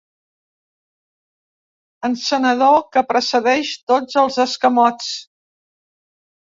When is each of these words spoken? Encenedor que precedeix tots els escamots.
Encenedor 2.11 2.81
que 2.97 3.05
precedeix 3.13 3.77
tots 3.93 4.21
els 4.25 4.43
escamots. 4.49 5.17